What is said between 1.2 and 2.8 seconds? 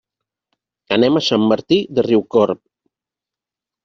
Sant Martí de Riucorb.